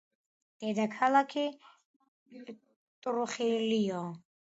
[0.63, 2.59] დედაქალაქია ქალაქი
[3.05, 4.05] ტრუხილიო.